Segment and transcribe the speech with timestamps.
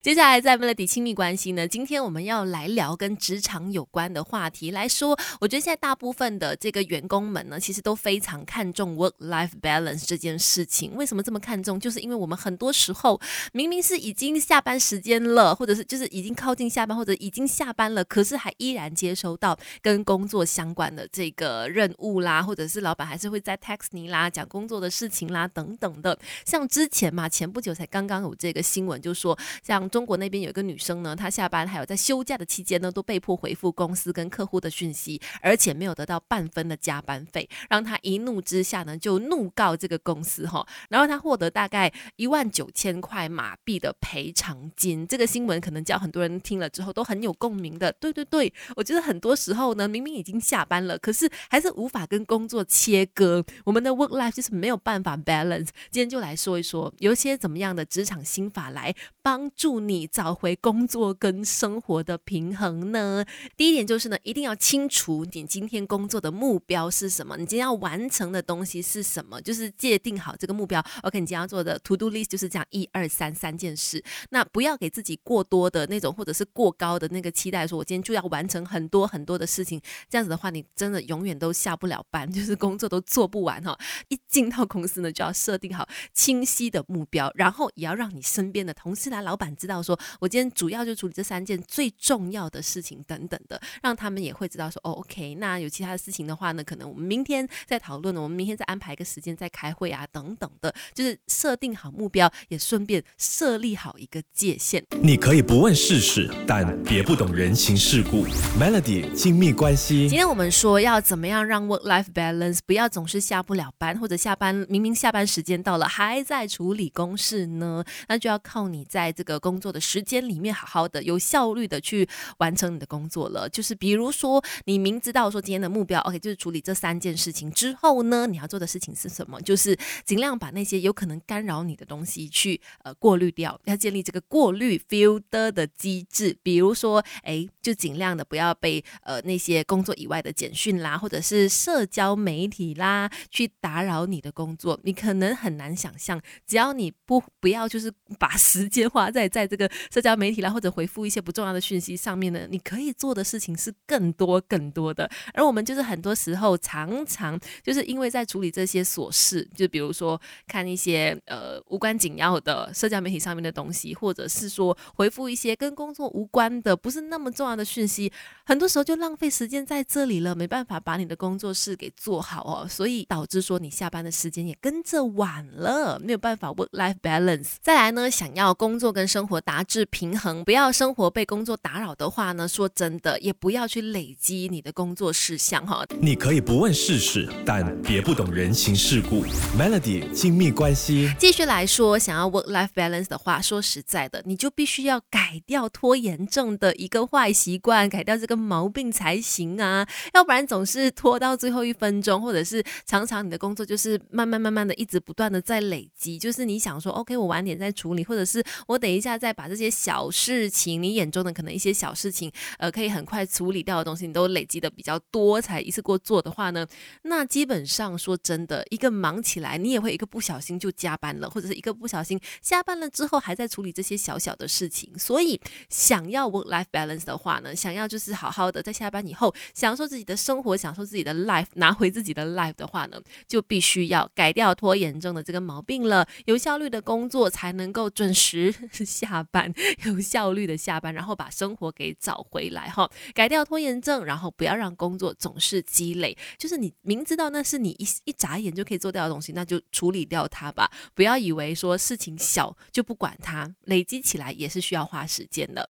[0.00, 5.18] 接下来在 Melody 亲密关系呢，今天我们要来聊跟职场有关的话题来说。
[5.40, 10.94] 我觉得现在大部分的这个员工们呢，其实都非常看重 work-life balance 这件事情。
[10.94, 11.80] 为什么这么看重？
[11.80, 13.20] 就是因为我们很多时候
[13.52, 26.16] 明明是已经下班时间了，或者是就是已经靠近下班，或者已经下班了，可是还依然接收到跟工作相关的这个任务啦，或者是老板还是会在 text 你啦，讲工作的事情啦等等的。
[26.46, 29.87] 像之前嘛，前不久才刚刚有这个新闻，就说像。
[29.88, 45.06] 中国那边有一个女生呢，她下班还有在休假的期间呢，都被迫回复公司跟客户的讯息，而且没有得到半分的加班费，让她一怒之下呢，就怒告这个公司哈，然后她获得大概一万九千块马币的赔偿金。
[45.06, 47.92] 这个新闻可能叫很多人听了之后都很有共鸣的。
[47.92, 55.68] 对对对，我觉得很多时候呢，明明已经下班了，可是还是无法跟工作切割，我们的 work life 就是没有办法 balance。
[55.90, 58.94] 今天就来说一说，有些怎么样的职场心法来
[59.28, 59.78] 帮助。
[59.80, 63.22] 你找回工作跟生活的平衡呢？
[63.58, 70.82] 第一点就是呢，一定要清楚你今天工作的目标是什么，你今天要完成的东西是什么，就是界定好这个目标。
[71.02, 74.02] OK，你今天要做的 To Do List 就是这样一二三三件事。
[74.30, 79.78] 那不要给自己过多的那种或者是过高的那个期待，说我今天就要完成很多很多的事情。
[80.08, 83.78] 这样子的话，你真的永远都下不了班， 就是工作都做不完哈。
[84.08, 89.68] 一进到公司呢，就要设定好清晰的目标，然后也要让你身边的同事啦、老板知。
[89.68, 104.82] 道说，我今天主要就处理这三件最重要的事情等等的，让他们也会知道说，哦，OK，那有其他的事情的话呢，可能我们明天再讨论，我们明天再安排一个时间再开会啊，等等的，就是设定好目标，也顺便设立好一个界限。
[105.02, 108.26] 你可以不问世事，但别不懂人情世故。
[108.58, 110.08] Melody 亲密关系。
[110.08, 117.84] 今天我们说要怎么样让 work life balance，不要总是下不了班，或者下班明明下班时间到了还在处理公事呢？
[118.08, 122.06] 那就要靠你在在这个工工作的时间里面，好好的、有效率的去
[122.36, 123.48] 完成你的工作了。
[123.48, 129.40] 就是比如说，你明知道说今天的目标，OK，就是处理这三件事情之后呢，你要做的事情是什么？
[129.40, 136.36] 就是尽量把那些有可能干扰你的东西去呃过滤掉，要建立这个过滤 filter 的机制。
[136.42, 144.80] 比如说，哎，就尽量的不要被呃那些工作以外的简讯啦，或者是社交媒体啦去打扰你的工作。
[144.84, 155.10] 你可能很难想象，只要你不不要就是 把时间花在在这个社交媒体啦，或者回复一些不重要的讯息上面呢，你可以做的事情是更多更多的。
[155.34, 168.12] 而我们就是很多时候常常就是因为在处理这些琐事，就比如说看一些呃无关紧要的社交媒体上面的东西，或者是说回复一些跟工作无关的、不是那么重要的讯息，
[168.44, 177.56] 很多时候就浪费时间在这里了，没办法把你的工作室给做好哦，所以导致说你下班的时间也跟着晚了，没有办法 work life balance。
[177.60, 185.84] 再来呢，想要工作跟生活达至平衡，不要生活被工作打扰的话呢，说真的，也不要去累积你的工作事项哈。
[186.00, 189.24] 你可以不问世事，但别不懂人情世故。
[189.58, 199.86] Melody 亲密关系，继续来说，想要 work life balance 的话，说实在的，你就必须要改掉拖延症的一个坏习习惯，改掉这个毛病才行啊。
[200.14, 209.18] 要不然总是拖到最后一分钟，或者是常常你的工作就是慢慢慢慢的一直不断的在累积，就是你想说 OK，我晚点再处理，或者是我等一下。
[209.18, 216.64] 再把这些小事情，你眼中的可能一些小事情，呃，可以很快处理掉的东西，你都累积的比较多，才一次过做的话呢，
[217.02, 224.96] 那基本上说真的，一个忙起来，你也会一个不小心就加班了，或者是一个不小心下班了之后还在处理这些小小的事情。
[224.96, 238.54] 所以，想要 work life balance 的话话呢，想要就是好好的在下班以后享受自己的生活，享受自己的 life，拿回自己的 life 的话呢，就必须要改掉拖延症的这个毛病了，有效率的工作才能够准时。
[238.86, 239.52] 下班
[239.84, 246.16] 有效率的下班，然后把生活给找回来哈，改掉拖延症，然后不要让工作总是积累。
[246.38, 250.70] 就是你明知道那是你一一眨眼就可以做掉的东西，那就处理掉它吧。
[250.94, 255.66] 不要以为说事情小就不管它，累积起来也是需要花时间的。